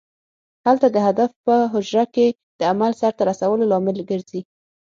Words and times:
هلته 0.65 0.87
د 0.91 0.97
هدف 1.07 1.31
په 1.45 1.55
حجره 1.73 2.03
کې 2.13 2.27
د 2.59 2.61
عمل 2.71 2.91
سرته 3.01 3.21
رسولو 3.29 3.63
لامل 3.71 3.97
ګرځي. 4.09 4.41